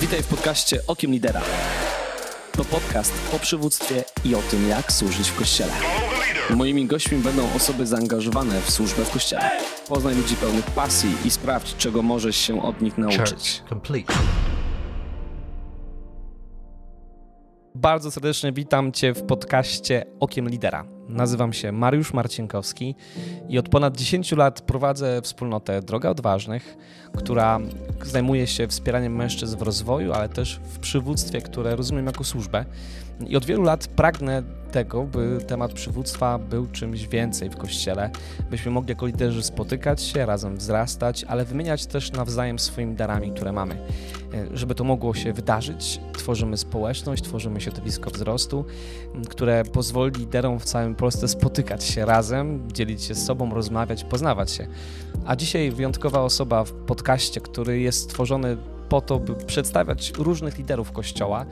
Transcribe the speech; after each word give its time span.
Witaj 0.00 0.22
w 0.22 0.26
podcaście 0.26 0.80
Okiem 0.86 1.10
Lidera. 1.10 1.40
To 2.52 2.64
podcast 2.64 3.12
o 3.36 3.38
przywództwie 3.38 4.04
i 4.24 4.34
o 4.34 4.38
tym, 4.42 4.68
jak 4.68 4.92
służyć 4.92 5.28
w 5.28 5.38
Kościele. 5.38 5.72
Moimi 6.50 6.86
gośćmi 6.86 7.18
będą 7.18 7.52
osoby 7.56 7.86
zaangażowane 7.86 8.60
w 8.60 8.70
służbę 8.70 9.04
w 9.04 9.10
Kościele. 9.10 9.50
Poznaj 9.88 10.14
ludzi 10.14 10.36
pełnych 10.36 10.70
pasji 10.70 11.10
i 11.24 11.30
sprawdź, 11.30 11.76
czego 11.76 12.02
możesz 12.02 12.36
się 12.36 12.62
od 12.62 12.80
nich 12.80 12.98
nauczyć. 12.98 13.62
Bardzo 17.74 18.10
serdecznie 18.10 18.52
witam 18.52 18.92
Cię 18.92 19.14
w 19.14 19.22
podcaście 19.22 20.04
Okiem 20.20 20.48
Lidera. 20.48 20.97
Nazywam 21.08 21.52
się 21.52 21.72
Mariusz 21.72 22.12
Marcinkowski 22.12 22.94
i 23.48 23.58
od 23.58 23.68
ponad 23.68 23.96
10 23.96 24.32
lat 24.32 24.60
prowadzę 24.60 25.22
wspólnotę 25.22 25.82
Droga 25.82 26.10
Odważnych, 26.10 26.76
która 27.16 27.60
zajmuje 28.02 28.46
się 28.46 28.68
wspieraniem 28.68 29.16
mężczyzn 29.16 29.58
w 29.58 29.62
rozwoju, 29.62 30.12
ale 30.12 30.28
też 30.28 30.60
w 30.64 30.78
przywództwie, 30.78 31.40
które 31.40 31.76
rozumiem 31.76 32.06
jako 32.06 32.24
służbę. 32.24 32.64
I 33.26 33.36
od 33.36 33.44
wielu 33.44 33.62
lat 33.62 33.86
pragnę 33.86 34.42
tego, 34.72 35.04
by 35.04 35.38
temat 35.46 35.72
przywództwa 35.72 36.38
był 36.38 36.66
czymś 36.66 37.06
więcej 37.06 37.50
w 37.50 37.56
kościele, 37.56 38.10
byśmy 38.50 38.70
mogli 38.70 38.90
jako 38.90 39.06
liderzy 39.06 39.42
spotykać 39.42 40.02
się, 40.02 40.26
razem 40.26 40.56
wzrastać, 40.56 41.24
ale 41.24 41.44
wymieniać 41.44 41.86
też 41.86 42.12
nawzajem 42.12 42.58
swoimi 42.58 42.94
darami, 42.94 43.30
które 43.30 43.52
mamy. 43.52 43.78
Żeby 44.54 44.74
to 44.74 44.84
mogło 44.84 45.14
się 45.14 45.32
wydarzyć, 45.32 46.00
tworzymy 46.12 46.56
społeczność, 46.56 47.22
tworzymy 47.22 47.60
środowisko 47.60 48.10
wzrostu, 48.10 48.64
które 49.28 49.64
pozwoli 49.64 50.20
liderom 50.20 50.58
w 50.58 50.64
całym 50.64 50.94
Polsce 50.98 51.28
spotykać 51.28 51.84
się 51.84 52.04
razem, 52.04 52.72
dzielić 52.72 53.02
się 53.02 53.14
z 53.14 53.26
sobą, 53.26 53.54
rozmawiać, 53.54 54.04
poznawać 54.04 54.50
się. 54.50 54.66
A 55.26 55.36
dzisiaj 55.36 55.70
wyjątkowa 55.70 56.20
osoba 56.22 56.64
w 56.64 56.72
podcaście, 56.72 57.40
który 57.40 57.80
jest 57.80 58.02
stworzony 58.02 58.56
po 58.88 59.00
to, 59.00 59.18
by 59.18 59.34
przedstawiać 59.34 60.12
różnych 60.18 60.58
liderów 60.58 60.92
Kościoła, 60.92 61.46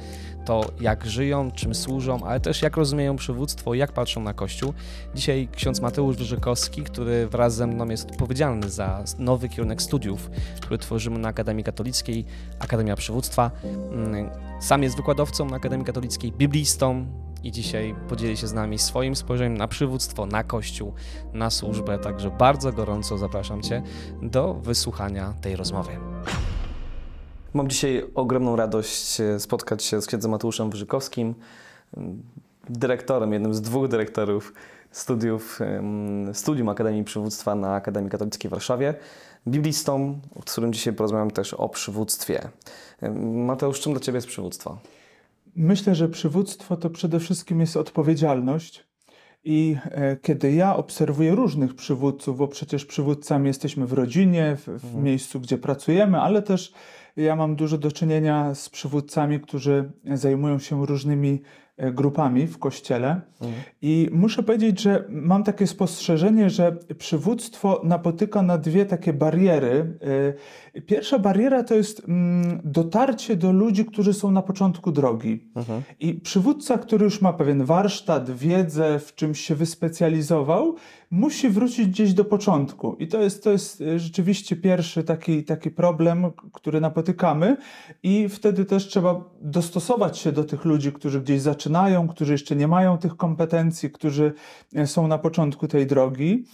to 0.45 0.71
jak 0.81 1.07
żyją, 1.07 1.51
czym 1.51 1.75
służą, 1.75 2.25
ale 2.25 2.41
też 2.41 2.63
jak 2.63 2.77
rozumieją 2.77 3.17
przywództwo 3.17 3.75
jak 3.75 3.93
patrzą 3.93 4.23
na 4.23 4.35
Kościół. 4.35 4.73
Dzisiaj 5.15 5.49
ksiądz 5.57 5.81
Mateusz 5.81 6.17
Wyżykowski, 6.17 6.83
który 6.83 7.27
wraz 7.27 7.55
ze 7.55 7.67
mną 7.67 7.89
jest 7.89 8.11
odpowiedzialny 8.11 8.71
za 8.71 9.05
nowy 9.19 9.49
kierunek 9.49 9.83
studiów, 9.83 10.31
który 10.61 10.79
tworzymy 10.79 11.19
na 11.19 11.29
Akademii 11.29 11.65
Katolickiej, 11.65 12.25
Akademia 12.59 12.97
Przywództwa. 12.97 13.51
Mm, 13.65 14.31
Sam 14.61 14.83
jest 14.83 14.97
wykładowcą 14.97 15.45
na 15.45 15.57
Akademii 15.57 15.87
Katolickiej, 15.87 16.33
biblistą 16.33 17.07
i 17.47 17.53
dzisiaj 17.53 17.95
podzieli 18.09 18.37
się 18.37 18.47
z 18.47 18.53
nami 18.53 18.79
swoim 18.79 19.17
spojrzeniem 19.17 19.57
na 19.57 19.69
przywództwo, 19.69 20.27
na 20.27 20.45
Kościół, 20.45 20.93
na 21.33 21.51
służbę, 21.51 21.99
także 21.99 22.31
bardzo 22.31 22.73
gorąco 22.73 23.19
zapraszam 23.19 23.63
Cię 23.63 23.83
do 24.23 24.55
wysłuchania 24.55 25.35
tej 25.41 25.57
rozmowy. 25.57 25.93
Mam 27.55 27.69
dzisiaj 27.69 28.05
ogromną 28.15 28.57
radość 28.57 29.21
e, 29.21 29.41
spotkać 29.41 29.85
się 29.85 30.03
z 30.03 30.07
księdzem 30.07 30.31
Mateuszem 30.31 30.71
Wyżykowskim, 30.71 31.35
m, 31.97 32.23
dyrektorem, 32.69 33.33
jednym 33.33 33.55
z 33.55 33.61
dwóch 33.61 33.89
dyrektorów 33.89 34.53
studiów, 34.91 35.61
studium 36.33 36.69
Akademii 36.69 37.05
Przywództwa 37.05 37.55
na 37.55 37.75
Akademii 37.75 38.11
Katolickiej 38.11 38.49
w 38.49 38.51
Warszawie, 38.51 38.95
biblistą, 39.49 40.21
z 40.47 40.53
którym 40.53 40.73
dzisiaj 40.73 40.95
porozmawiam 40.95 41.31
też 41.31 41.55
o 41.55 41.69
przywództwie. 41.69 42.49
Mateusz, 43.23 43.81
czym 43.81 43.93
dla 43.93 44.01
Ciebie 44.01 44.17
jest 44.17 44.29
przywództwo? 44.29 44.79
Myślę, 45.57 45.95
że 45.95 46.09
przywództwo 46.09 46.77
to 46.77 46.91
przede 46.91 47.21
wszystkim 47.21 47.61
jest 47.61 47.77
odpowiedzialność. 47.77 48.87
I 49.45 49.77
e, 49.85 50.17
kiedy 50.17 50.53
ja 50.53 50.77
obserwuję 50.77 51.35
różnych 51.35 51.75
przywódców, 51.75 52.39
bo 52.39 52.49
przecież 52.49 52.85
przywódcami 52.85 53.47
jesteśmy 53.47 53.87
w 53.87 53.93
rodzinie, 53.93 54.57
w, 54.57 54.69
w 54.69 54.95
miejscu, 54.95 55.41
gdzie 55.41 55.59
pracujemy, 55.59 56.21
ale 56.21 56.43
też 56.43 56.73
ja 57.17 57.37
mam 57.37 57.57
dużo 57.57 57.79
do 57.79 57.93
czynienia 57.93 58.55
z 58.55 58.69
przywódcami, 58.69 59.41
którzy 59.41 59.93
zajmują 60.15 60.59
się 60.59 60.87
różnymi 60.87 61.43
grupami 61.79 62.47
w 62.47 62.59
kościele. 62.59 63.21
I 63.83 64.09
muszę 64.13 64.43
powiedzieć, 64.43 64.81
że 64.81 65.05
mam 65.09 65.45
takie 65.45 65.67
spostrzeżenie, 65.67 66.51
że 66.51 66.77
przywództwo 66.99 67.81
napotyka 67.85 68.43
na 68.43 68.59
dwie 68.59 68.87
takie 68.87 69.13
bariery. 69.13 69.99
E, 70.75 70.81
Pierwsza 70.81 71.19
bariera 71.19 71.63
to 71.65 71.75
jest 71.75 72.03
mm, 72.09 72.61
dotarcie 72.65 73.37
do 73.37 73.53
ludzi, 73.53 73.85
którzy 73.85 74.15
są 74.15 74.31
na 74.31 74.43
początku 74.43 74.93
drogi. 74.93 75.51
I 76.01 76.15
przywódca, 76.15 76.79
który 76.79 77.05
już 77.05 77.21
ma 77.23 77.33
pewien 77.33 77.65
warsztat, 77.65 78.31
wiedzę, 78.31 78.99
w 78.99 79.15
czymś 79.15 79.41
się 79.41 79.55
wyspecjalizował, 79.55 80.75
musi 81.11 81.49
wrócić 81.49 81.89
gdzieś 81.89 82.13
do 82.13 82.25
początku. 82.25 82.97
I 82.99 83.09
to 83.09 83.21
jest, 83.21 83.45
to 83.45 83.51
jest 83.51 83.81
e, 83.81 83.99
rzeczywiście 83.99 84.57
pierwszy 84.57 85.05
taki, 85.05 85.45
taki 85.45 85.71
problem, 85.71 86.27
który 86.53 86.81
napotykamy. 86.81 87.57
I 88.03 88.29
wtedy 88.29 88.65
też 88.65 88.89
trzeba 88.89 89.25
dostosować 89.41 90.19
się 90.19 90.33
do 90.33 90.45
tych 90.45 90.65
ludzi, 90.65 90.93
którzy 90.93 91.21
gdzieś 91.21 91.41
zaczynają, 91.41 92.09
którzy 92.09 92.33
jeszcze 92.33 92.57
nie 92.57 92.69
mają 92.69 92.99
tych 92.99 93.17
kompetencji, 93.17 93.91
którzy 93.91 94.33
e, 94.75 94.87
są 94.87 95.09
na 95.09 95.19
początku 95.19 95.69
tej 95.69 95.87
drogi. 95.87 96.45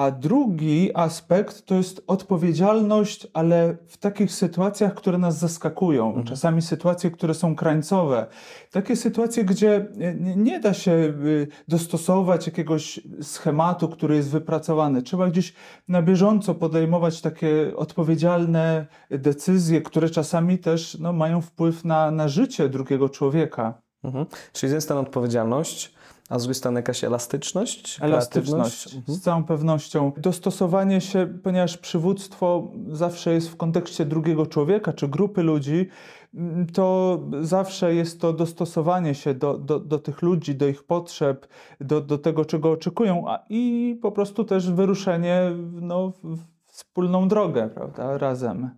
A 0.00 0.10
drugi 0.10 0.90
aspekt 0.94 1.66
to 1.66 1.74
jest 1.74 2.02
odpowiedzialność, 2.06 3.26
ale 3.34 3.76
w 3.86 3.96
takich 3.96 4.32
sytuacjach, 4.32 4.94
które 4.94 5.18
nas 5.18 5.38
zaskakują. 5.38 6.24
Czasami 6.24 6.62
sytuacje, 6.62 7.10
które 7.10 7.34
są 7.34 7.56
krańcowe. 7.56 8.26
Takie 8.70 8.96
sytuacje, 8.96 9.44
gdzie 9.44 9.86
nie, 10.20 10.36
nie 10.36 10.60
da 10.60 10.74
się 10.74 10.92
y, 10.92 11.48
dostosować 11.68 12.46
jakiegoś 12.46 13.00
schematu, 13.22 13.88
który 13.88 14.16
jest 14.16 14.30
wypracowany. 14.30 15.02
Trzeba 15.02 15.26
gdzieś 15.26 15.54
na 15.88 16.02
bieżąco 16.02 16.54
podejmować 16.54 17.20
takie 17.20 17.76
odpowiedzialne 17.76 18.86
decyzje, 19.10 19.82
które 19.82 20.10
czasami 20.10 20.58
też 20.58 20.98
no, 21.00 21.12
mają 21.12 21.40
wpływ 21.40 21.84
na, 21.84 22.10
na 22.10 22.28
życie 22.28 22.68
drugiego 22.68 23.08
człowieka. 23.08 23.82
Mhm. 24.04 24.26
Czyli 24.52 24.68
jednej 24.68 24.82
strony 24.82 25.02
odpowiedzialność, 25.02 25.94
a 26.30 26.38
z 26.38 26.42
drugiej 26.42 26.54
strony 26.54 26.78
jakaś 26.78 27.04
elastyczność, 27.04 27.98
Elastyczność? 28.00 28.94
Mhm. 28.94 29.18
z 29.18 29.20
całą 29.20 29.44
pewnością. 29.44 30.12
Dostosowanie 30.16 31.00
się, 31.00 31.28
ponieważ 31.42 31.76
przywództwo 31.76 32.72
zawsze 32.88 33.32
jest 33.32 33.48
w 33.48 33.56
kontekście 33.56 34.04
drugiego 34.04 34.46
człowieka 34.46 34.92
czy 34.92 35.08
grupy 35.08 35.42
ludzi, 35.42 35.88
mm, 36.34 36.66
to 36.66 37.18
zawsze 37.40 37.94
jest 37.94 38.20
to 38.20 38.32
dostosowanie 38.32 39.14
się 39.14 39.34
do, 39.34 39.58
do, 39.58 39.80
do 39.80 39.98
tych 39.98 40.22
ludzi, 40.22 40.54
do 40.54 40.66
ich 40.66 40.84
potrzeb, 40.84 41.46
do, 41.80 42.00
do 42.00 42.18
tego, 42.18 42.44
czego 42.44 42.70
oczekują, 42.70 43.24
a, 43.28 43.44
i 43.48 43.98
po 44.02 44.12
prostu 44.12 44.44
też 44.44 44.70
wyruszenie 44.70 45.52
no, 45.72 46.12
w 46.24 46.38
wspólną 46.66 47.28
drogę, 47.28 47.68
prawda, 47.68 48.18
razem. 48.18 48.70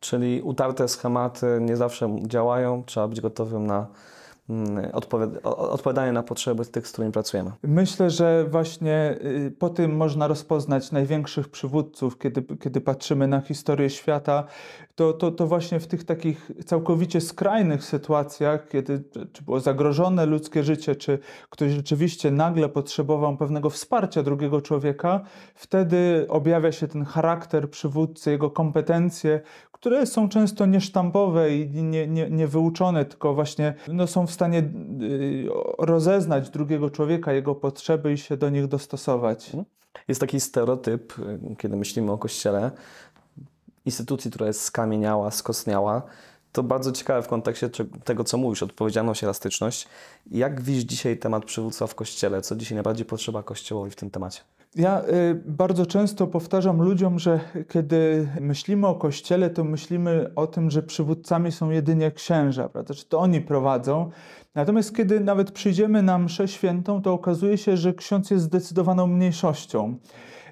Czyli 0.00 0.42
utarte 0.42 0.88
schematy 0.88 1.58
nie 1.60 1.76
zawsze 1.76 2.16
działają, 2.22 2.82
trzeba 2.86 3.08
być 3.08 3.20
gotowym 3.20 3.66
na 3.66 3.86
odpowiadanie 5.56 6.12
na 6.12 6.22
potrzeby 6.22 6.64
tych, 6.66 6.88
z 6.88 6.92
którymi 6.92 7.12
pracujemy. 7.12 7.50
Myślę, 7.62 8.10
że 8.10 8.44
właśnie 8.50 9.18
y, 9.24 9.52
po 9.58 9.68
tym 9.68 9.96
można 9.96 10.26
rozpoznać 10.26 10.92
największych 10.92 11.48
przywódców, 11.48 12.18
kiedy, 12.18 12.42
kiedy 12.60 12.80
patrzymy 12.80 13.28
na 13.28 13.40
historię 13.40 13.90
świata, 13.90 14.44
to, 14.94 15.12
to, 15.12 15.30
to 15.30 15.46
właśnie 15.46 15.80
w 15.80 15.86
tych 15.86 16.04
takich 16.04 16.50
całkowicie 16.64 17.20
skrajnych 17.20 17.84
sytuacjach, 17.84 18.68
kiedy 18.68 19.04
czy 19.32 19.42
było 19.44 19.60
zagrożone 19.60 20.26
ludzkie 20.26 20.62
życie, 20.64 20.96
czy 20.96 21.18
ktoś 21.50 21.72
rzeczywiście 21.72 22.30
nagle 22.30 22.68
potrzebował 22.68 23.36
pewnego 23.36 23.70
wsparcia 23.70 24.22
drugiego 24.22 24.60
człowieka, 24.60 25.20
wtedy 25.54 26.26
objawia 26.28 26.72
się 26.72 26.88
ten 26.88 27.04
charakter 27.04 27.70
przywódcy, 27.70 28.30
jego 28.30 28.50
kompetencje, 28.50 29.40
które 29.72 30.06
są 30.06 30.28
często 30.28 30.66
niesztampowe 30.66 31.56
i 31.56 31.82
nie, 31.82 32.06
nie, 32.06 32.30
nie 32.30 32.46
wyuczone, 32.46 33.04
tylko 33.04 33.34
właśnie 33.34 33.74
no, 33.88 34.06
są 34.06 34.26
w 34.26 34.32
stanie 34.38 34.58
y, 34.58 35.48
rozeznać 35.78 36.50
drugiego 36.50 36.90
człowieka, 36.90 37.32
jego 37.32 37.54
potrzeby 37.54 38.12
i 38.12 38.18
się 38.18 38.36
do 38.36 38.50
nich 38.50 38.66
dostosować. 38.66 39.50
Jest 40.08 40.20
taki 40.20 40.40
stereotyp, 40.40 41.18
y, 41.18 41.56
kiedy 41.58 41.76
myślimy 41.76 42.12
o 42.12 42.18
Kościele, 42.18 42.70
instytucji, 43.84 44.30
która 44.30 44.46
jest 44.46 44.60
skamieniała, 44.60 45.30
skostniała. 45.30 46.02
To 46.52 46.62
bardzo 46.62 46.92
ciekawe 46.92 47.22
w 47.22 47.28
kontekście 47.28 47.70
tego, 48.04 48.24
co 48.24 48.38
mówisz, 48.38 48.62
odpowiedzialność, 48.62 49.24
elastyczność. 49.24 49.88
Jak 50.30 50.60
widzisz 50.60 50.84
dzisiaj 50.84 51.18
temat 51.18 51.44
przywództwa 51.44 51.86
w 51.86 51.94
Kościele? 51.94 52.42
Co 52.42 52.56
dzisiaj 52.56 52.76
najbardziej 52.76 53.06
potrzeba 53.06 53.42
Kościołowi 53.42 53.90
w 53.90 53.96
tym 53.96 54.10
temacie? 54.10 54.40
Ja 54.76 55.02
y, 55.02 55.42
bardzo 55.46 55.86
często 55.86 56.26
powtarzam 56.26 56.82
ludziom, 56.82 57.18
że 57.18 57.40
kiedy 57.68 58.28
myślimy 58.40 58.86
o 58.86 58.94
Kościele, 58.94 59.50
to 59.50 59.64
myślimy 59.64 60.30
o 60.36 60.46
tym, 60.46 60.70
że 60.70 60.82
przywódcami 60.82 61.52
są 61.52 61.70
jedynie 61.70 62.10
księża, 62.10 62.68
prawda? 62.68 62.94
że 62.94 63.04
to 63.04 63.18
oni 63.18 63.40
prowadzą. 63.40 64.10
Natomiast 64.54 64.96
kiedy 64.96 65.20
nawet 65.20 65.50
przyjdziemy 65.50 66.02
na 66.02 66.18
mszę 66.18 66.48
świętą, 66.48 67.02
to 67.02 67.12
okazuje 67.12 67.58
się, 67.58 67.76
że 67.76 67.94
ksiądz 67.94 68.30
jest 68.30 68.44
zdecydowaną 68.44 69.06
mniejszością. 69.06 69.98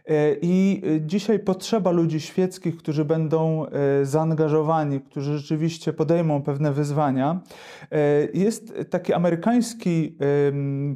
E, 0.06 0.36
I 0.42 0.82
e, 0.96 1.00
dzisiaj 1.00 1.38
potrzeba 1.38 1.90
ludzi 1.90 2.20
świeckich, 2.20 2.76
którzy 2.76 3.04
będą 3.04 3.66
e, 3.66 4.04
zaangażowani, 4.04 5.00
którzy 5.00 5.38
rzeczywiście 5.38 5.92
podejmą 5.92 6.42
pewne 6.42 6.72
wyzwania. 6.72 7.40
Jest 8.34 8.74
taki 8.90 9.12
amerykański, 9.12 10.16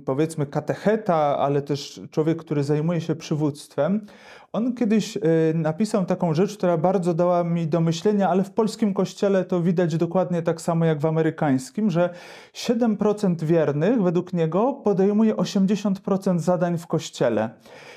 powiedzmy, 0.04 0.46
katecheta, 0.46 1.38
ale 1.38 1.62
też 1.62 2.00
człowiek, 2.10 2.38
który 2.38 2.64
zajmuje 2.64 3.00
się 3.00 3.14
przywództwem. 3.14 4.06
On 4.52 4.74
kiedyś 4.74 5.16
y, 5.16 5.20
napisał 5.54 6.04
taką 6.04 6.34
rzecz, 6.34 6.56
która 6.56 6.76
bardzo 6.76 7.14
dała 7.14 7.44
mi 7.44 7.66
do 7.66 7.80
myślenia, 7.80 8.28
ale 8.28 8.44
w 8.44 8.50
polskim 8.50 8.94
kościele 8.94 9.44
to 9.44 9.62
widać 9.62 9.96
dokładnie 9.96 10.42
tak 10.42 10.60
samo 10.60 10.84
jak 10.84 11.00
w 11.00 11.06
amerykańskim, 11.06 11.90
że 11.90 12.10
7% 12.54 13.44
wiernych 13.44 14.02
według 14.02 14.32
niego 14.32 14.72
podejmuje 14.72 15.34
80% 15.34 16.38
zadań 16.38 16.78
w 16.78 16.86
kościele. 16.86 17.50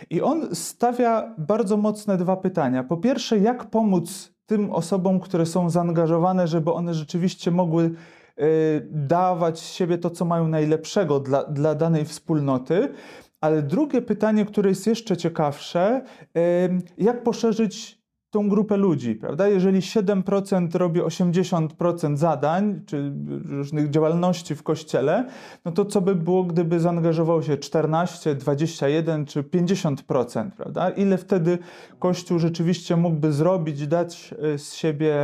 I 0.09 0.21
on 0.21 0.55
stawia 0.55 1.35
bardzo 1.37 1.77
mocne 1.77 2.17
dwa 2.17 2.37
pytania. 2.37 2.83
Po 2.83 2.97
pierwsze, 2.97 3.39
jak 3.39 3.69
pomóc 3.69 4.33
tym 4.45 4.71
osobom, 4.71 5.19
które 5.19 5.45
są 5.45 5.69
zaangażowane, 5.69 6.47
żeby 6.47 6.73
one 6.73 6.93
rzeczywiście 6.93 7.51
mogły 7.51 7.83
y, 7.83 8.87
dawać 8.91 9.59
siebie 9.59 9.97
to, 9.97 10.09
co 10.09 10.25
mają 10.25 10.47
najlepszego 10.47 11.19
dla, 11.19 11.43
dla 11.43 11.75
danej 11.75 12.05
wspólnoty. 12.05 12.89
Ale 13.43 13.61
drugie 13.61 14.01
pytanie, 14.01 14.45
które 14.45 14.69
jest 14.69 14.87
jeszcze 14.87 15.17
ciekawsze, 15.17 16.01
jak 16.97 17.23
poszerzyć 17.23 18.03
tą 18.29 18.49
grupę 18.49 18.77
ludzi, 18.77 19.15
prawda? 19.15 19.47
Jeżeli 19.47 19.79
7% 19.79 20.75
robi 20.77 21.01
80% 21.01 22.17
zadań 22.17 22.81
czy 22.85 23.13
różnych 23.45 23.89
działalności 23.89 24.55
w 24.55 24.63
kościele, 24.63 25.27
no 25.65 25.71
to 25.71 25.85
co 25.85 26.01
by 26.01 26.15
było, 26.15 26.43
gdyby 26.43 26.79
zaangażowało 26.79 27.41
się 27.41 27.57
14, 27.57 28.35
21 28.35 29.25
czy 29.25 29.43
50%, 29.43 30.51
prawda? 30.51 30.89
Ile 30.89 31.17
wtedy 31.17 31.57
Kościół 31.99 32.39
rzeczywiście 32.39 32.95
mógłby 32.95 33.31
zrobić, 33.31 33.87
dać 33.87 34.33
y, 34.55 34.57
z 34.57 34.73
siebie 34.73 35.15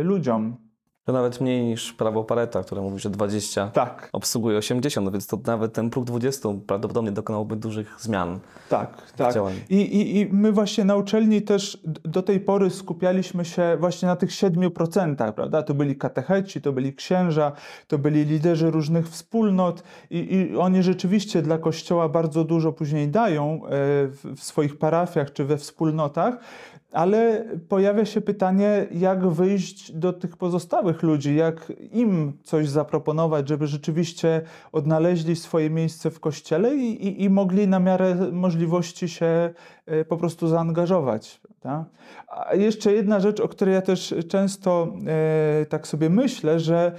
y, 0.00 0.02
ludziom? 0.02 0.69
To 1.10 1.14
nawet 1.14 1.40
mniej 1.40 1.62
niż 1.64 1.92
prawo 1.92 2.24
Pareta, 2.24 2.62
które 2.62 2.82
mówi, 2.82 2.98
że 2.98 3.10
20 3.10 3.70
Tak, 3.70 4.08
obsługuje 4.12 4.58
80, 4.58 5.04
no 5.04 5.10
więc 5.10 5.26
to 5.26 5.38
nawet 5.46 5.72
ten 5.72 5.90
próg 5.90 6.04
20 6.04 6.48
prawdopodobnie 6.66 7.12
dokonałby 7.12 7.56
dużych 7.56 7.96
zmian 7.98 8.40
tak, 8.68 9.12
tak. 9.16 9.34
I, 9.70 9.76
i, 9.76 10.20
I 10.20 10.26
my 10.32 10.52
właśnie 10.52 10.84
na 10.84 10.96
uczelni 10.96 11.42
też 11.42 11.78
do 12.04 12.22
tej 12.22 12.40
pory 12.40 12.70
skupialiśmy 12.70 13.44
się 13.44 13.76
właśnie 13.80 14.08
na 14.08 14.16
tych 14.16 14.30
7%, 14.30 15.32
prawda? 15.32 15.62
To 15.62 15.74
byli 15.74 15.96
katecheci, 15.96 16.60
to 16.60 16.72
byli 16.72 16.94
księża, 16.94 17.52
to 17.88 17.98
byli 17.98 18.24
liderzy 18.24 18.70
różnych 18.70 19.08
wspólnot 19.08 19.82
i, 20.10 20.34
i 20.34 20.56
oni 20.56 20.82
rzeczywiście 20.82 21.42
dla 21.42 21.58
Kościoła 21.58 22.08
bardzo 22.08 22.44
dużo 22.44 22.72
później 22.72 23.08
dają 23.08 23.54
e, 23.54 23.68
w, 24.08 24.34
w 24.36 24.42
swoich 24.42 24.78
parafiach 24.78 25.32
czy 25.32 25.44
we 25.44 25.56
wspólnotach, 25.56 26.38
ale 26.92 27.44
pojawia 27.68 28.04
się 28.04 28.20
pytanie, 28.20 28.86
jak 28.92 29.28
wyjść 29.28 29.92
do 29.92 30.12
tych 30.12 30.36
pozostałych 30.36 31.02
ludzi, 31.02 31.36
jak 31.36 31.72
im 31.92 32.32
coś 32.42 32.68
zaproponować, 32.68 33.48
żeby 33.48 33.66
rzeczywiście 33.66 34.42
odnaleźli 34.72 35.36
swoje 35.36 35.70
miejsce 35.70 36.10
w 36.10 36.20
kościele 36.20 36.74
i, 36.74 37.06
i, 37.06 37.22
i 37.24 37.30
mogli 37.30 37.68
na 37.68 37.78
miarę 37.78 38.14
możliwości 38.32 39.08
się 39.08 39.54
e, 39.86 40.04
po 40.04 40.16
prostu 40.16 40.48
zaangażować. 40.48 41.40
Prawda? 41.60 41.84
A 42.28 42.54
jeszcze 42.54 42.92
jedna 42.92 43.20
rzecz, 43.20 43.40
o 43.40 43.48
której 43.48 43.74
ja 43.74 43.82
też 43.82 44.14
często 44.28 44.94
e, 45.06 45.66
tak 45.66 45.86
sobie 45.86 46.10
myślę, 46.10 46.60
że 46.60 46.92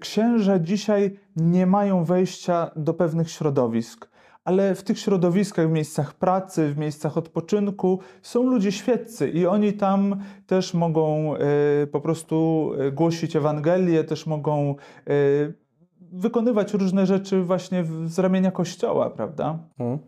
księża 0.00 0.58
dzisiaj 0.58 1.18
nie 1.36 1.66
mają 1.66 2.04
wejścia 2.04 2.70
do 2.76 2.94
pewnych 2.94 3.30
środowisk 3.30 4.13
ale 4.44 4.74
w 4.74 4.82
tych 4.82 4.98
środowiskach, 4.98 5.68
w 5.68 5.72
miejscach 5.72 6.14
pracy, 6.14 6.68
w 6.68 6.78
miejscach 6.78 7.16
odpoczynku 7.16 8.00
są 8.22 8.42
ludzie 8.42 8.72
świeccy 8.72 9.30
i 9.30 9.46
oni 9.46 9.72
tam 9.72 10.20
też 10.46 10.74
mogą 10.74 11.36
e, 11.36 11.86
po 11.86 12.00
prostu 12.00 12.70
e, 12.78 12.92
głosić 12.92 13.36
Ewangelię, 13.36 14.04
też 14.04 14.26
mogą 14.26 14.74
e, 15.06 15.12
wykonywać 16.12 16.74
różne 16.74 17.06
rzeczy 17.06 17.42
właśnie 17.42 17.84
z 18.06 18.18
ramienia 18.18 18.50
Kościoła, 18.50 19.10
prawda? 19.10 19.58
Mhm. 19.78 19.98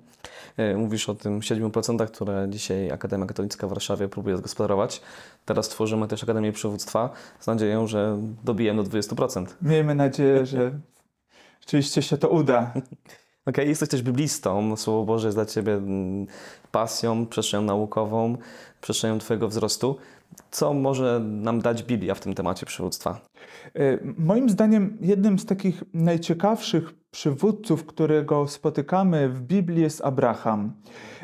Mówisz 0.77 1.09
o 1.09 1.15
tym 1.15 1.41
7%, 1.41 2.07
które 2.07 2.47
dzisiaj 2.49 2.91
Akademia 2.91 3.27
Katolicka 3.27 3.67
w 3.67 3.71
Warszawie 3.71 4.09
próbuje 4.09 4.37
zgospodarować. 4.37 5.03
Teraz 5.45 5.69
tworzymy 5.69 6.09
też 6.09 6.23
Akademię 6.23 6.53
Przywództwa 6.53 7.11
z 7.41 7.47
nadzieją, 7.47 7.87
że 7.87 8.19
dobijemy 8.45 8.85
do 8.85 8.91
20%. 8.91 9.47
Miejmy 9.63 9.95
nadzieję, 9.95 10.47
że 10.47 10.73
rzeczywiście 11.61 12.03
się 12.03 12.19
to 12.19 12.29
uda. 12.29 12.73
Okej, 13.47 13.69
jesteś 13.69 13.89
też 13.89 14.03
biblistą. 14.03 14.77
Słowo 14.77 15.05
Boże 15.05 15.27
jest 15.27 15.37
dla 15.37 15.47
Ciebie 15.47 15.75
mm, 15.75 16.27
pasją, 16.73 17.27
przestrzenią 17.27 17.65
naukową, 17.65 18.37
przestrzenią 18.81 19.19
Twojego 19.19 19.49
wzrostu. 19.49 19.97
Co 20.51 20.75
może 20.75 21.21
nam 21.21 21.61
dać 21.61 21.83
Biblia 21.83 22.15
w 22.15 22.21
tym 22.21 22.35
temacie 22.35 22.67
przywództwa? 22.67 23.21
E, 23.75 23.99
Moim 24.19 24.51
zdaniem 24.51 24.99
jednym 25.01 25.39
z 25.39 25.47
takich 25.47 25.85
najciekawszych 25.95 26.95
przywódców, 27.11 27.87
którego 27.87 28.49
spotykamy 28.49 29.29
w 29.29 29.41
Biblii 29.41 29.83
jest 29.83 30.05
Abraham. 30.05 30.73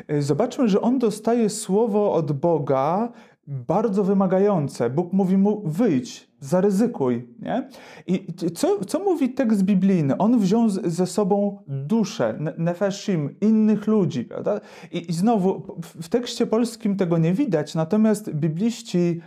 E, 0.07 0.21
Zobaczmy, 0.21 0.67
że 0.67 0.81
on 0.81 0.99
dostaje 0.99 1.49
słowo 1.49 2.13
od 2.13 2.31
Boga 2.31 3.11
bardzo 3.47 4.03
wymagające. 4.03 4.89
Bóg 4.89 5.13
mówi 5.13 5.37
mu 5.37 5.61
wyjdź, 5.65 6.29
zaryzykuj. 6.43 7.27
Nie? 7.39 7.69
I 8.07 8.27
co, 8.55 8.85
co 8.85 8.99
mówi 8.99 9.29
tekst 9.29 9.63
biblijny? 9.63 10.17
On 10.17 10.39
wziął 10.39 10.69
ze 10.69 11.07
sobą 11.07 11.63
duszę, 11.67 12.35
ne- 12.39 12.53
nefeshim, 12.57 13.35
innych 13.41 13.87
ludzi. 13.87 14.23
Prawda? 14.25 14.61
I, 14.91 15.09
I 15.09 15.13
znowu 15.13 15.77
w- 15.83 16.09
tekście 16.09 16.47
polskim 16.47 16.95
tego 16.97 17.17
nie 17.17 17.33
widać, 17.33 17.75
natomiast 17.75 18.33
bibliści 18.33 19.21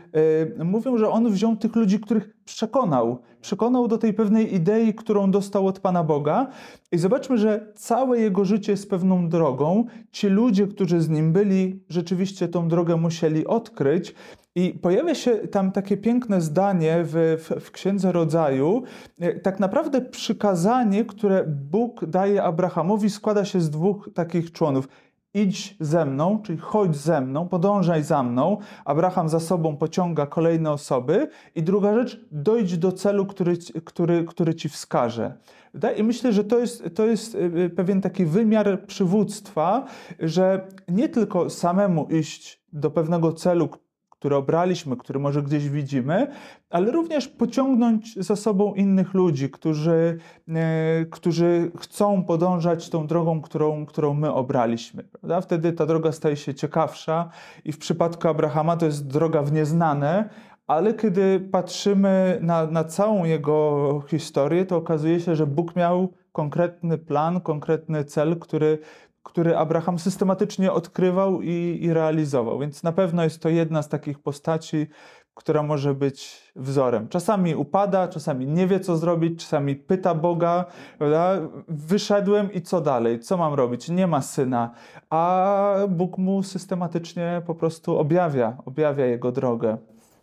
e, 0.61 0.65
mówią, 0.65 0.99
że 0.99 1.09
on 1.11 1.31
wziął 1.33 1.57
tych 1.57 1.77
ludzi, 1.77 2.01
których 2.01 2.36
przekonał. 2.47 3.19
Przekonał 3.41 3.89
do 3.89 3.99
tej 3.99 4.15
pewnej 4.15 4.55
idei, 4.55 4.95
którą 4.95 5.31
dostał 5.31 5.67
od 5.67 5.81
Pana 5.81 6.05
Boga. 6.05 6.47
I 6.93 6.99
zobaczmy, 6.99 7.39
że 7.39 7.73
całe 7.75 8.21
jego 8.21 8.45
życie 8.45 8.73
jest 8.73 8.91
pewną 8.91 9.29
drogą. 9.29 9.85
Ci 10.13 10.29
ludzie, 10.29 10.67
którzy 10.67 11.01
z 11.01 11.09
nim 11.09 11.33
byli, 11.33 11.85
rzeczywiście 11.89 12.49
tą 12.49 12.69
drogę 12.69 12.97
musieli 12.97 13.47
odkryć. 13.47 14.15
I 14.55 14.71
pojawia 14.83 15.15
się 15.15 15.37
tam 15.37 15.73
takie 15.73 15.97
piękne 15.97 16.41
zdanie 16.41 17.05
w, 17.05 17.13
w, 17.39 17.65
w 17.65 17.71
Księdze 17.71 18.13
Rodzaju. 18.13 18.83
E, 19.21 19.41
Tak 19.41 19.61
naprawdę 19.61 20.01
przykazanie, 20.01 21.05
które 21.05 21.45
Bóg 21.47 22.05
daje 22.05 22.43
Abrahamowi, 22.43 23.11
składa 23.11 23.45
się 23.45 23.61
z 23.61 23.71
dwóch 23.71 24.11
takich 24.15 24.53
członów. 24.53 24.89
Idź 25.37 25.77
ze 25.81 26.05
mną, 26.05 26.43
czyli 26.43 26.59
chodź 26.59 26.97
ze 26.97 27.21
mną, 27.21 27.49
podążaj 27.49 28.03
za 28.03 28.23
mną. 28.23 28.59
Abraham 28.85 29.29
za 29.29 29.41
sobą 29.41 29.77
pociąga 29.77 30.27
kolejne 30.27 30.71
osoby. 30.71 31.29
I 31.55 31.63
druga 31.63 31.95
rzecz, 31.95 32.21
dojdź 32.33 32.79
do 32.79 32.93
celu, 32.93 33.27
który, 33.27 33.57
który, 33.85 34.25
który 34.25 34.55
ci 34.55 34.69
wskaże. 34.69 35.35
Prawda? 35.71 35.93
I 35.93 36.03
myślę, 36.03 36.33
że 36.33 36.45
to 36.45 36.59
jest, 36.59 36.85
to 36.95 37.07
jest 37.07 37.35
y, 37.35 37.39
y, 37.39 37.71
pewien 37.71 38.01
taki 38.01 38.27
wymiar 38.27 38.87
przywództwa, 38.87 39.85
że 40.21 40.69
nie 40.89 41.09
tylko 41.09 41.51
samemu 41.51 42.07
iść 42.11 42.63
do 42.73 42.91
pewnego 42.91 43.33
celu, 43.33 43.69
który 44.19 44.37
obraliśmy, 44.37 44.97
który 44.97 45.19
może 45.19 45.43
gdzieś 45.43 45.69
widzimy, 45.69 46.27
ale 46.71 46.91
również 46.91 47.29
pociągnąć 47.29 48.15
za 48.17 48.37
sobą 48.37 48.75
innych 48.75 49.15
ludzi, 49.15 49.51
którzy, 49.51 50.19
e, 50.49 51.05
którzy 51.11 51.71
chcą 51.79 52.25
podążać 52.25 52.91
tą 52.91 53.07
drogą, 53.07 53.43
którą, 53.43 53.87
którą 53.87 54.15
my 54.15 54.33
obraliśmy. 54.33 55.05
Prawda? 55.05 55.41
Wtedy 55.41 55.73
ta 55.73 55.87
droga 55.87 56.13
staje 56.13 56.37
się 56.37 56.55
ciekawsza 56.55 57.31
i 57.65 57.73
w 57.73 57.79
przypadku 57.79 58.29
Abrahama 58.29 58.77
to 58.77 58.87
jest 58.87 59.07
droga 59.07 59.43
w 59.43 59.53
nieznane, 59.53 60.29
ale 60.67 60.95
kiedy 60.95 61.41
patrzymy 61.41 62.39
na, 62.43 62.67
na 62.67 62.85
całą 62.85 63.25
jego 63.25 64.03
historię, 64.09 64.67
to 64.67 64.77
okazuje 64.77 65.21
się, 65.21 65.37
że 65.37 65.47
Bóg 65.47 65.77
miał 65.77 66.13
konkretny 66.33 66.99
plan, 66.99 67.41
konkretny 67.41 68.05
cel, 68.05 68.39
który, 68.39 68.79
który 69.27 69.57
Abraham 69.57 69.99
systematycznie 69.99 70.73
odkrywał 70.73 71.43
i, 71.43 71.79
i 71.83 71.93
realizował. 71.93 72.59
Więc 72.59 72.83
na 72.83 72.93
pewno 72.93 73.25
jest 73.25 73.43
to 73.43 73.49
jedna 73.49 73.83
z 73.83 73.89
takich 73.89 74.19
postaci, 74.19 74.87
która 75.35 75.63
może 75.63 75.95
być 75.95 76.43
wzorem. 76.57 77.09
Czasami 77.09 77.55
upada, 77.55 78.09
czasami 78.09 78.47
nie 78.47 78.67
wie, 78.67 78.81
co 78.81 78.97
zrobić, 78.97 79.41
czasami 79.41 79.77
pyta 79.77 80.15
Boga, 80.15 80.65
prawda? 80.99 81.41
wyszedłem 81.69 82.53
i 82.53 82.63
co 82.63 82.81
dalej, 82.81 83.21
co 83.21 83.37
mam 83.37 83.55
robić? 83.55 83.89
Nie 83.89 84.07
ma 84.07 84.23
syna, 84.23 84.71
a 85.11 85.75
Bóg 85.89 86.19
mu 86.19 86.43
systematycznie 86.43 87.43
po 87.47 87.55
prostu 87.55 87.99
objawia, 87.99 88.57
objawia 88.65 89.07
jego 89.07 89.33
drogę. 89.33 89.79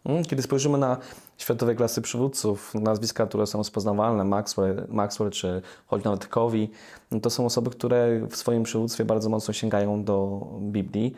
Mm, 0.05 0.24
Kiedy 0.24 0.41
spojrzymy 0.41 0.77
na 0.77 0.98
światowej 1.38 1.75
klasy 1.75 2.01
przywódców, 2.01 2.74
nazwiska, 2.75 3.27
które 3.27 3.48
są 3.48 3.57
rozpoznawalne, 3.57 4.24
Maxwell, 4.24 4.88
Maxwell 4.89 5.31
czy 5.31 5.62
choć 5.86 6.03
nawet 6.03 6.27
Covey, 6.27 6.69
no 7.12 7.19
to 7.19 7.29
są 7.29 7.45
osoby, 7.45 7.69
które 7.69 8.27
w 8.29 8.36
swoim 8.36 8.63
przywództwie 8.63 9.05
bardzo 9.05 9.29
mocno 9.29 9.53
sięgają 9.53 10.03
do 10.03 10.48
Biblii. 10.62 11.13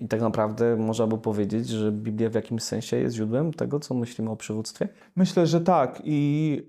I 0.00 0.08
tak 0.08 0.20
naprawdę 0.20 0.76
można 0.76 1.06
by 1.06 1.18
powiedzieć, 1.18 1.68
że 1.68 1.92
Biblia 1.92 2.30
w 2.30 2.34
jakimś 2.34 2.62
sensie 2.62 2.96
jest 2.96 3.16
źródłem 3.16 3.52
tego, 3.52 3.80
co 3.80 3.94
myślimy 3.94 4.30
o 4.30 4.36
przywództwie. 4.36 4.88
Myślę, 5.16 5.46
że 5.46 5.60
tak. 5.60 6.02
I 6.04 6.62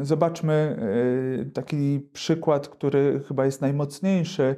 y, 0.00 0.04
zobaczmy 0.04 0.76
y, 1.46 1.50
taki 1.50 2.00
przykład, 2.12 2.68
który 2.68 3.20
chyba 3.28 3.44
jest 3.44 3.60
najmocniejszy. 3.60 4.56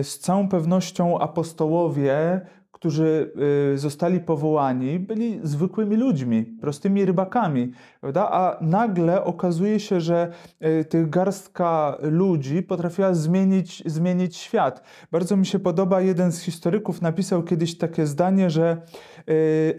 Y, 0.00 0.04
z 0.04 0.18
całą 0.18 0.48
pewnością 0.48 1.18
apostołowie 1.18 2.40
którzy 2.74 3.32
y, 3.74 3.78
zostali 3.78 4.20
powołani, 4.20 4.98
byli 4.98 5.40
zwykłymi 5.42 5.96
ludźmi, 5.96 6.44
prostymi 6.44 7.04
rybakami, 7.04 7.72
prawda? 8.00 8.30
A 8.30 8.58
nagle 8.60 9.24
okazuje 9.24 9.80
się, 9.80 10.00
że 10.00 10.32
y, 10.80 10.84
tych 10.84 11.10
garstka 11.10 11.98
ludzi 12.02 12.62
potrafiła 12.62 13.14
zmienić, 13.14 13.82
zmienić 13.86 14.36
świat. 14.36 14.82
Bardzo 15.12 15.36
mi 15.36 15.46
się 15.46 15.58
podoba, 15.58 16.00
jeden 16.00 16.32
z 16.32 16.40
historyków 16.40 17.02
napisał 17.02 17.42
kiedyś 17.42 17.78
takie 17.78 18.06
zdanie, 18.06 18.50
że 18.50 18.82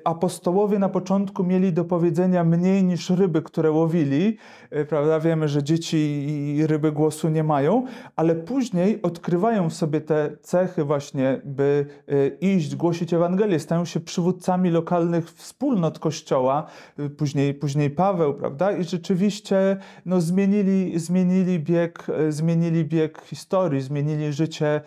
apostołowie 0.04 0.80
na 0.80 0.90
początku 0.90 1.44
mieli 1.44 1.74
do 1.74 1.86
powiedzenia 1.86 2.44
mniej 2.44 2.84
niż 2.84 3.10
ryby, 3.10 3.42
które 3.42 3.72
łowili, 3.72 4.38
y, 4.74 4.86
prawda? 4.86 5.20
Wiemy, 5.20 5.48
że 5.48 5.64
dzieci 5.64 5.98
i 6.58 6.68
ryby 6.68 6.92
głosu 6.92 7.30
nie 7.30 7.44
mają, 7.44 7.86
ale 8.16 8.36
później 8.36 9.02
odkrywają 9.02 9.70
w 9.70 9.74
sobie 9.74 10.02
te 10.02 10.38
cechy 10.42 10.84
właśnie, 10.84 11.42
by 11.46 11.86
y, 12.12 12.38
iść, 12.42 12.76
głosić 12.76 13.14
Ewangelię, 13.14 13.60
stają 13.60 13.86
się 13.86 14.00
przywódcami 14.00 14.70
lokalnych 14.70 15.32
wspólnot 15.32 16.00
Kościoła, 16.00 16.66
y, 17.00 17.10
później, 17.10 17.54
później 17.54 17.90
Paweł, 17.90 18.34
prawda? 18.34 18.72
I 18.72 18.84
rzeczywiście 18.84 19.78
no, 20.06 20.22
zmienili, 20.22 21.00
zmienili, 21.00 21.60
bieg, 21.60 22.08
y, 22.28 22.32
zmienili 22.32 22.86
bieg 22.86 23.22
historii, 23.22 23.82
zmienili 23.82 24.34
życie 24.34 24.82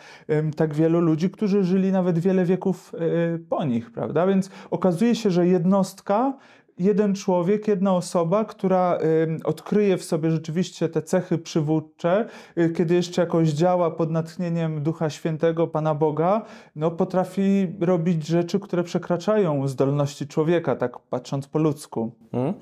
tak 0.57 0.75
wielu 0.75 1.01
ludzi, 1.01 1.31
którzy 1.31 1.65
żyli 1.65 1.93
nawet 1.93 2.19
wiele 2.19 2.45
wieków 2.45 2.93
y, 2.95 3.39
po 3.49 3.65
nich, 3.65 3.91
prawda? 3.91 4.27
Więc 4.27 4.48
okazuje 4.71 5.15
się, 5.15 5.31
że 5.31 5.47
jednostka 5.47 6.33
jeden 6.79 7.15
człowiek, 7.15 7.69
jedna 7.69 7.97
osoba, 7.97 8.45
która 8.45 8.99
odkryje 9.45 9.97
w 9.97 10.05
sobie 10.05 10.31
rzeczywiście 10.31 10.89
te 10.89 11.03
cechy 11.03 11.39
przywódcze, 11.39 12.27
y, 12.59 12.71
kiedy 12.71 12.95
jeszcze 12.95 13.23
jakoś 13.23 13.49
działa 13.49 13.91
pod 13.91 14.11
natchnieniem 14.11 14.83
Ducha 14.83 15.11
Świętego, 15.11 15.67
Pana 15.67 15.95
Boga, 15.95 16.43
no 16.77 16.91
potrafi 16.91 17.69
robić 17.81 18.27
rzeczy, 18.27 18.61
które 18.61 18.85
przekraczają 18.85 19.69
zdolności 19.69 20.27
człowieka, 20.27 20.77
tak 20.77 20.99
patrząc 20.99 21.47
po 21.47 21.59
ludzku. 21.59 22.13
Mhm. 22.33 22.55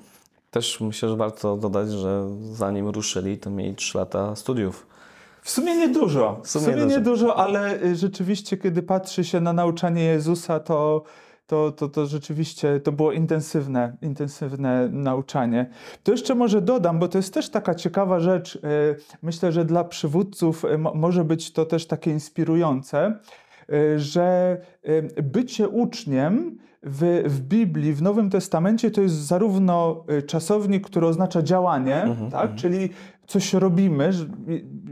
Też 0.51 0.81
myślę, 0.81 1.09
że 1.09 1.15
warto 1.15 1.57
dodać, 1.57 1.91
że 1.91 2.29
zanim 2.51 2.87
ruszyli, 2.87 3.37
to 3.37 3.49
mieli 3.49 3.75
3 3.75 3.97
lata 3.97 4.35
studiów. 4.35 4.87
W 5.41 5.49
sumie 5.49 5.75
niedużo. 5.75 6.39
W 6.43 6.49
sumie 6.49 6.65
sumie, 6.65 6.77
dużo. 6.77 6.87
niedużo, 6.87 7.35
ale 7.35 7.83
y, 7.83 7.95
rzeczywiście, 7.95 8.57
kiedy 8.57 8.83
patrzy 8.83 9.23
się 9.23 9.39
na 9.39 9.53
nauczanie 9.53 10.03
Jezusa, 10.03 10.59
to, 10.59 11.03
to, 11.47 11.71
to, 11.71 11.89
to 11.89 12.05
rzeczywiście 12.05 12.79
to 12.79 12.91
było 12.91 13.11
intensywne, 13.11 13.97
intensywne 14.01 14.89
nauczanie. 14.91 15.69
To 16.03 16.11
jeszcze 16.11 16.35
może 16.35 16.61
dodam, 16.61 16.99
bo 16.99 17.07
to 17.07 17.17
jest 17.17 17.33
też 17.33 17.49
taka 17.49 17.75
ciekawa 17.75 18.19
rzecz. 18.19 18.55
y, 18.55 18.59
Myślę, 19.21 19.51
że 19.51 19.65
dla 19.65 19.83
przywódców 19.83 20.65
y, 20.65 20.77
mo- 20.77 20.93
może 20.93 21.23
być 21.23 21.53
to 21.53 21.65
też 21.65 21.87
takie 21.87 22.11
inspirujące, 22.11 23.19
y, 23.73 23.99
że 23.99 24.57
bycie 25.23 25.69
uczniem 25.69 26.57
w, 26.83 27.23
w 27.25 27.41
Biblii, 27.41 27.93
w 27.93 28.01
Nowym 28.01 28.29
Testamencie 28.29 28.91
to 28.91 29.01
jest 29.01 29.15
zarówno 29.15 30.05
czasownik, 30.27 30.85
który 30.87 31.07
oznacza 31.07 31.41
działanie, 31.41 32.15
tak? 32.31 32.55
czyli 32.55 32.89
coś 33.27 33.53
robimy, 33.53 34.09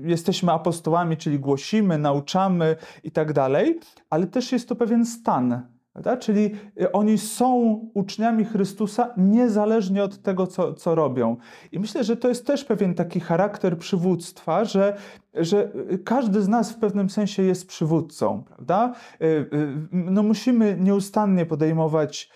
jesteśmy 0.04 0.52
apostołami, 0.52 1.18
czyli 1.18 1.40
głosimy, 1.40 1.98
nauczamy 1.98 2.76
i 3.04 3.12
tak 3.12 3.34
dalej, 3.34 3.80
ale 4.10 4.28
też 4.28 4.52
jest 4.52 4.70
to 4.70 4.76
pewien 4.76 5.06
stan. 5.06 5.62
Prawda? 5.96 6.18
Czyli 6.18 6.52
y, 6.82 6.92
oni 6.92 7.18
są 7.18 7.80
uczniami 7.94 8.46
Chrystusa 8.46 9.14
niezależnie 9.18 10.04
od 10.04 10.22
tego, 10.22 10.48
co, 10.48 10.74
co 10.74 10.96
robią. 10.96 11.38
I 11.72 11.80
myślę, 11.80 12.04
że 12.04 12.18
to 12.18 12.28
jest 12.28 12.48
też 12.48 12.66
pewien 12.66 12.94
taki 12.94 13.20
charakter 13.20 13.78
przywództwa, 13.78 14.66
że, 14.66 14.98
że 15.34 15.72
y, 15.92 15.98
każdy 15.98 16.42
z 16.42 16.48
nas 16.48 16.72
w 16.72 16.80
pewnym 16.80 17.10
sensie 17.10 17.44
jest 17.44 17.68
przywódcą. 17.68 18.44
Prawda? 18.44 18.94
Y, 19.22 19.50
No 19.92 20.24
musimy 20.24 20.78
nieustannie 20.80 21.46
podejmować 21.46 22.30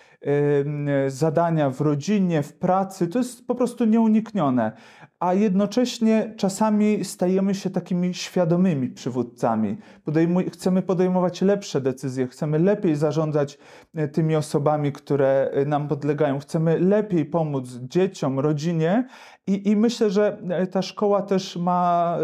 zadania 1.08 1.70
w 1.70 1.80
rodzinie, 1.80 2.42
w 2.42 2.52
pracy. 2.52 3.08
To 3.08 3.18
jest 3.18 3.46
po 3.46 3.54
prostu 3.54 3.84
nieuniknione. 3.84 4.72
A 5.20 5.34
jednocześnie 5.34 6.34
czasami 6.36 7.04
stajemy 7.04 7.54
się 7.54 7.70
takimi 7.70 8.14
świadomymi 8.14 8.88
przywódcami. 8.88 9.76
Podejmuj, 10.04 10.50
chcemy 10.50 10.82
podejmować 10.82 11.42
lepsze 11.42 11.80
decyzje, 11.80 12.26
chcemy 12.26 12.58
lepiej 12.58 12.96
zarządzać 12.96 13.58
e, 13.94 14.08
tymi 14.08 14.36
osobami, 14.36 14.92
które 14.92 15.50
e, 15.52 15.64
nam 15.64 15.88
podlegają, 15.88 16.38
chcemy 16.38 16.78
lepiej 16.78 17.24
pomóc 17.24 17.78
dzieciom, 17.82 18.40
rodzinie. 18.40 19.06
I, 19.46 19.68
I 19.68 19.76
myślę, 19.76 20.10
że 20.10 20.38
e, 20.50 20.66
ta 20.66 20.82
szkoła 20.82 21.22
też 21.22 21.56
ma 21.56 22.18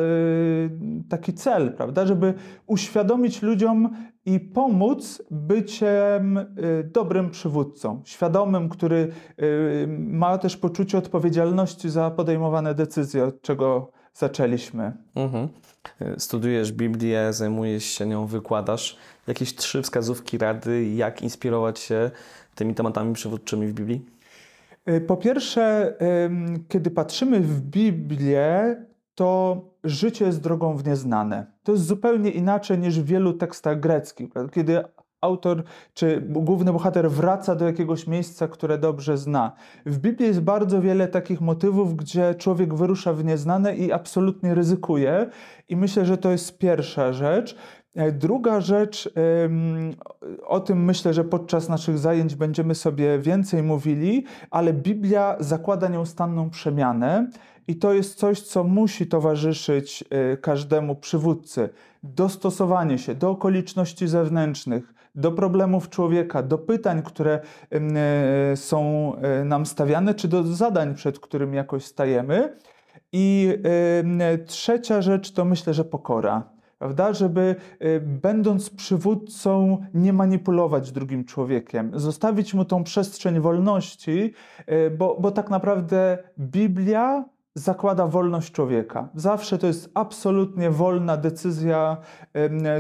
taki 1.09 1.35
cel, 1.35 1.73
prawda, 1.73 2.07
żeby 2.07 2.35
uświadomić 2.67 3.43
ludziom 3.43 3.97
i 4.25 4.41
pomóc 4.41 5.23
byciem 5.31 6.39
dobrym 6.85 7.31
przywódcą, 7.31 8.03
świadomym, 8.05 8.69
który 8.69 9.09
ma 9.99 10.39
też 10.39 10.57
poczucie 10.57 10.99
odpowiedzialności 10.99 11.91
za 11.91 12.11
podejmowane 12.11 12.75
decyzje, 12.75 12.86
od 13.27 13.43
czego 13.43 13.91
zaczęliśmy. 14.15 14.93
Mhm. 15.15 15.49
Studiujesz 16.19 16.73
Biblię, 16.73 17.33
zajmujesz 17.33 17.85
się 17.85 18.07
nią, 18.07 18.27
wykładasz. 18.27 18.97
Jakieś 19.27 19.55
trzy 19.55 19.83
wskazówki, 19.83 20.39
rady, 20.39 20.85
jak 20.85 21.23
inspirować 21.23 21.79
się 21.79 22.11
tymi 22.55 22.75
tematami 22.75 23.15
przywódczymi 23.15 23.67
w 23.67 23.73
Biblii? 23.73 24.07
Y, 24.89 25.01
Po 25.01 25.17
pierwsze, 25.17 25.95
kiedy 26.69 26.91
patrzymy 26.91 27.41
w 27.41 27.61
Biblię, 27.61 28.77
to 29.15 29.61
życie 29.85 30.25
jest 30.25 30.41
drogą 30.41 30.77
w 30.77 30.87
nieznane. 30.87 31.47
To 31.63 31.73
jest 31.73 31.85
zupełnie 31.85 32.31
inaczej 32.31 32.79
niż 32.79 33.01
w 33.01 33.05
wielu 33.05 33.33
tekstach 33.33 33.81
greckich. 33.81 34.29
Kiedy 34.55 34.83
autor 35.27 35.63
czy 35.95 36.23
główny 36.29 36.73
bohater 36.73 37.11
wraca 37.11 37.55
do 37.55 37.65
jakiegoś 37.65 38.07
miejsca, 38.07 38.49
które 38.49 38.79
dobrze 38.79 39.19
zna. 39.19 39.53
W 39.87 39.99
Biblii 39.99 40.29
jest 40.29 40.41
bardzo 40.41 40.81
wiele 40.81 41.09
takich 41.09 41.41
motywów, 41.41 41.97
gdzie 41.97 42.35
człowiek 42.35 42.75
wyrusza 42.75 43.13
w 43.13 43.25
nieznane 43.25 43.77
i 43.77 43.93
absolutnie 43.93 44.55
ryzykuje. 44.55 45.27
I 45.69 45.77
myślę, 45.77 46.07
że 46.07 46.19
to 46.19 46.31
jest 46.31 46.59
pierwsza 46.59 47.13
rzecz. 47.13 47.57
E, 47.95 48.13
Druga 48.13 48.61
rzecz, 48.61 49.13
o 50.47 50.61
tym 50.61 50.85
myślę, 50.85 51.15
że 51.15 51.25
podczas 51.25 51.69
naszych 51.69 51.99
zajęć 51.99 52.35
będziemy 52.35 52.75
sobie 52.75 53.19
więcej 53.19 53.63
mówili, 53.63 54.25
ale 54.51 54.73
Biblia 54.73 55.37
zakłada 55.41 55.89
nieustanną 55.89 56.51
przemianę 56.51 57.31
i 57.69 57.77
to 57.77 57.93
jest 57.93 58.15
coś, 58.19 58.41
co 58.41 58.65
musi 58.65 59.07
towarzyszyć 59.07 60.05
y, 60.35 60.37
każdemu 60.37 60.97
przywódcy. 60.97 61.69
Dostosowanie 62.03 62.99
się 62.99 63.15
do 63.15 63.31
okoliczności 63.31 64.09
zewnętrznych, 64.09 64.95
do 65.17 65.33
problemów 65.33 65.91
człowieka, 65.91 66.43
do 66.43 66.59
pytań, 66.59 67.03
które 67.03 67.41
y, 68.53 68.57
są 68.57 69.13
y, 69.41 69.45
nam 69.45 69.67
stawiane, 69.67 70.15
czy 70.15 70.29
do 70.29 70.43
zadań, 70.43 70.95
przed 70.95 71.21
którymi 71.21 71.57
jakoś 71.57 71.85
stajemy. 71.85 72.57
I 73.13 73.59
trzecia 74.47 75.03
rzecz 75.03 75.33
to 75.33 75.45
myślę, 75.45 75.75
że 75.75 75.85
pokora 75.85 76.57
prawda? 76.79 77.13
Żeby 77.13 77.57
y, 77.83 78.01
będąc 78.01 78.71
przywódcą 78.71 79.79
nie 79.95 80.13
manipulować 80.13 80.93
drugim 80.93 81.25
człowiekiem, 81.25 81.91
zostawić 81.95 82.55
mu 82.55 82.65
tą 82.65 82.85
przestrzeń 82.85 83.41
wolności, 83.41 84.33
bo, 84.99 85.17
bo 85.21 85.31
tak 85.31 85.51
naprawdę 85.51 86.19
Biblia 86.39 87.25
zakłada 87.57 88.07
wolność 88.07 88.53
człowieka. 88.53 89.09
Zawsze 89.15 89.59
to 89.59 89.67
jest 89.67 89.91
absolutnie 89.95 90.71
wolna 90.71 91.17
decyzja 91.17 91.97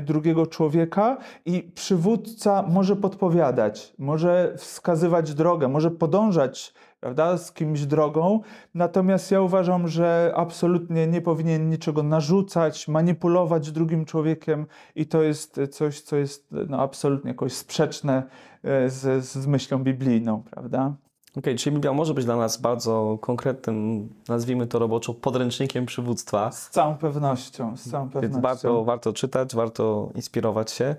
drugiego 0.02 0.46
człowieka 0.46 1.16
i 1.44 1.62
przywódca 1.74 2.64
może 2.68 2.96
podpowiadać, 2.96 3.94
może 3.98 4.54
wskazywać 4.56 5.34
drogę, 5.34 5.68
może 5.68 5.90
podążać 5.90 6.74
prawda, 7.00 7.38
z 7.38 7.52
kimś 7.52 7.86
drogą. 7.86 8.40
Natomiast 8.74 9.30
ja 9.30 9.40
uważam, 9.40 9.88
że 9.88 10.32
absolutnie 10.36 11.06
nie 11.06 11.20
powinien 11.20 11.70
niczego 11.70 12.02
narzucać, 12.02 12.88
manipulować 12.88 13.72
drugim 13.72 14.04
człowiekiem 14.04 14.66
i 14.94 15.06
to 15.06 15.22
jest 15.22 15.60
coś, 15.70 16.00
co 16.00 16.16
jest 16.16 16.48
no, 16.68 16.80
absolutnie 16.80 17.30
jakoś 17.30 17.52
sprzeczne 17.52 18.22
e, 18.62 18.90
z, 18.90 19.24
z 19.24 19.46
myślą 19.46 19.78
biblijną, 19.78 20.42
prawda? 20.50 20.94
Okej, 21.38 21.56
czyli 21.56 21.74
Biblia 21.74 21.92
może 21.92 22.14
być 22.14 22.24
dla 22.24 22.36
nas 22.36 22.56
bardzo 22.56 23.18
konkretnym, 23.20 24.08
nazwijmy 24.28 24.66
to 24.66 24.78
roboczo, 24.78 25.14
podręcznikiem 25.14 25.86
przywództwa. 25.86 26.52
Z 26.52 26.70
całą 26.70 26.94
pewnością, 26.94 27.76
z 27.76 27.90
całą 27.90 28.04
Więc 28.04 28.12
pewnością. 28.14 28.40
warto, 28.40 28.84
warto 28.84 29.12
czytać, 29.12 29.54
warto 29.54 30.10
inspirować 30.14 30.70
się, 30.70 30.96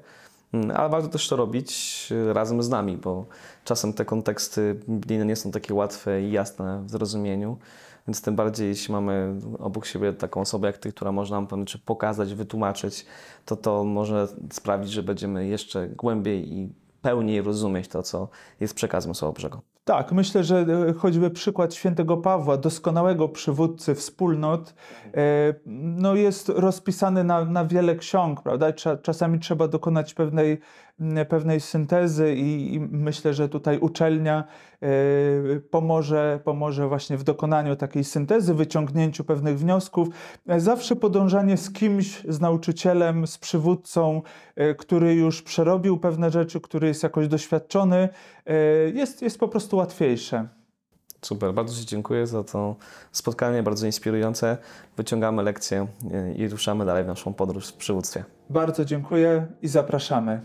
mm, 0.53 0.71
ale 0.71 0.89
warto 0.89 1.07
też 1.07 1.27
to 1.27 1.35
robić 1.35 2.07
y, 2.11 2.33
razem 2.33 2.63
z 2.63 2.69
nami, 2.69 2.97
bo 2.97 3.25
czasem 3.63 3.93
te 3.93 4.05
konteksty 4.05 4.79
biblijne 4.89 5.25
nie 5.25 5.35
są 5.35 5.51
takie 5.51 5.73
łatwe 5.73 6.21
i 6.21 6.31
jasne 6.31 6.83
w 6.85 6.89
zrozumieniu. 6.89 7.57
Więc 8.07 8.21
tym 8.21 8.35
bardziej, 8.35 8.67
jeśli 8.67 8.91
mamy 8.93 9.33
obok 9.59 9.85
siebie 9.85 10.13
taką 10.13 10.41
osobę 10.41 10.67
jak 10.67 10.77
ty, 10.77 10.91
która 10.91 11.11
może 11.11 11.35
nam 11.35 11.47
pewne 11.47 11.65
rzeczy 11.65 11.79
pokazać, 11.79 12.33
wytłumaczyć, 12.33 13.05
to 13.45 13.55
to 13.55 13.83
może 13.83 14.27
sprawić, 14.51 14.91
że 14.91 15.03
będziemy 15.03 15.47
jeszcze 15.47 15.87
głębiej 15.87 16.53
i 16.53 16.69
pełniej 17.01 17.41
rozumieć 17.41 17.87
to, 17.87 18.03
co 18.03 18.27
jest 18.59 18.73
przekazem 18.73 19.15
Słowa 19.15 19.33
Bożego. 19.33 19.76
Tak, 19.87 20.11
myślę, 20.11 20.43
że 20.43 20.65
e, 20.89 20.93
choćby 20.93 21.29
przykład 21.29 21.73
świętego 21.73 22.17
Pawła, 22.17 22.57
doskonałego 22.57 23.29
przywódcy 23.29 23.95
wspólnot, 23.95 24.73
e, 25.15 25.53
no 25.65 26.15
jest 26.15 26.49
rozpisany 26.49 27.23
na, 27.23 27.45
na 27.45 27.65
wiele 27.65 27.95
ksiąg, 27.95 28.41
prawda? 28.41 28.71
Cza- 28.71 29.01
Czasami 29.01 29.39
trzeba 29.39 29.67
dokonać 29.67 30.13
pewnej 30.13 30.59
pewnej 31.29 31.59
syntezy 31.59 32.35
i, 32.35 32.73
i 32.73 32.79
myślę, 32.79 33.33
że 33.33 33.49
tutaj 33.49 33.79
uczelnia 33.79 34.43
e, 34.81 34.87
pomoże, 35.59 36.39
pomoże 36.43 36.87
właśnie 36.87 37.17
w 37.17 37.23
dokonaniu 37.23 37.75
takiej 37.75 38.03
syntezy, 38.03 38.53
wyciągnięciu 38.53 39.23
pewnych 39.23 39.59
wniosków. 39.59 40.07
E, 40.47 40.59
Zawsze 40.59 40.95
podążanie 40.95 41.57
z 41.57 41.71
kimś, 41.71 42.23
z 42.27 42.39
nauczycielem, 42.41 43.27
z 43.27 43.37
przywódcą, 43.37 44.21
e, 44.55 44.75
który 44.75 45.15
już 45.15 45.41
przerobił 45.41 45.97
pewne 45.97 46.31
rzeczy, 46.31 46.61
który 46.61 46.87
jest 46.87 47.03
jakoś 47.03 47.27
doświadczony, 47.27 48.09
jest, 48.93 49.21
jest 49.21 49.39
po 49.39 49.47
prostu 49.47 49.77
łatwiejsze. 49.77 50.56
Super, 51.21 51.53
bardzo 51.53 51.75
Ci 51.75 51.85
dziękuję 51.85 52.27
za 52.27 52.43
to 52.43 52.75
spotkanie, 53.11 53.63
bardzo 53.63 53.85
inspirujące. 53.85 54.57
Wyciągamy 54.97 55.43
lekcje 55.43 55.87
e, 56.13 56.33
i 56.33 56.47
ruszamy 56.47 56.85
dalej 56.85 57.03
w 57.03 57.07
naszą 57.07 57.33
podróż 57.33 57.67
w 57.67 57.73
przywództwie. 57.73 58.23
Bardzo 58.49 58.85
dziękuję 58.85 59.47
i 59.61 59.67
zapraszamy. 59.67 60.41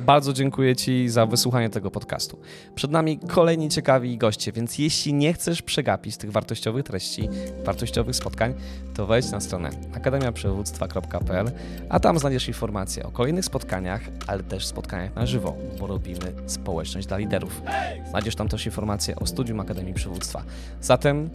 Bardzo 0.00 0.32
dziękuję 0.32 0.76
Ci 0.76 1.08
za 1.08 1.26
wysłuchanie 1.26 1.70
tego 1.70 1.90
podcastu. 1.90 2.38
Przed 2.74 2.90
nami 2.90 3.18
kolejni 3.18 3.68
ciekawi 3.68 4.18
goście, 4.18 4.52
więc 4.52 4.78
jeśli 4.78 5.14
nie 5.14 5.32
chcesz 5.32 5.62
przegapić 5.62 6.16
tych 6.16 6.32
wartościowych 6.32 6.84
treści, 6.84 7.28
wartościowych 7.64 8.16
spotkań, 8.16 8.54
to 8.94 9.06
wejdź 9.06 9.30
na 9.30 9.40
stronę 9.40 9.70
akademiaprzewództwa.pl, 9.94 11.50
a 11.88 12.00
tam 12.00 12.18
znajdziesz 12.18 12.48
informacje 12.48 13.06
o 13.06 13.10
kolejnych 13.10 13.44
spotkaniach, 13.44 14.00
ale 14.26 14.42
też 14.42 14.66
spotkaniach 14.66 15.14
na 15.14 15.26
żywo, 15.26 15.56
bo 15.80 15.86
robimy 15.86 16.32
społeczność 16.46 17.06
dla 17.06 17.16
liderów. 17.16 17.62
Znajdziesz 18.10 18.34
tam 18.34 18.48
też 18.48 18.66
informacje 18.66 19.16
o 19.16 19.26
studium 19.26 19.60
Akademii 19.60 19.94
Przywództwa. 19.94 20.42
Zatem 20.80 21.30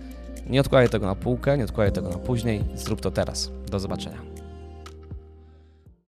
nie 0.49 0.61
odkładaj 0.61 0.89
tego 0.89 1.05
na 1.05 1.15
półkę, 1.15 1.57
nie 1.57 1.63
odkładaj 1.63 1.91
tego 1.91 2.09
na 2.09 2.17
później, 2.17 2.63
zrób 2.75 3.01
to 3.01 3.11
teraz. 3.11 3.51
Do 3.71 3.79
zobaczenia. 3.79 4.32